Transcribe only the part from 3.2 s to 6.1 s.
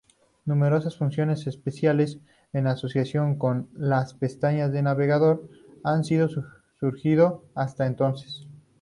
con las pestañas del navegador, han